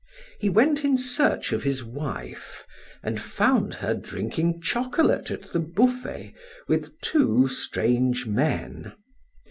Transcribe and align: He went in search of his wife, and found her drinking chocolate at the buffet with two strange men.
He 0.39 0.49
went 0.49 0.83
in 0.83 0.97
search 0.97 1.51
of 1.51 1.61
his 1.61 1.83
wife, 1.83 2.65
and 3.03 3.21
found 3.21 3.75
her 3.75 3.93
drinking 3.93 4.59
chocolate 4.63 5.29
at 5.29 5.53
the 5.53 5.59
buffet 5.59 6.33
with 6.67 6.99
two 7.01 7.47
strange 7.47 8.25
men. 8.25 8.93